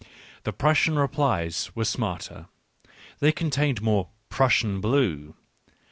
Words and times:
The 0.45 0.51
Prussian 0.51 0.97
replies 0.97 1.69
were 1.75 1.85
smarter; 1.85 2.47
they 3.19 3.31
contained 3.31 3.83
more" 3.83 4.09
Prussian 4.29 4.81
blue." 4.81 5.35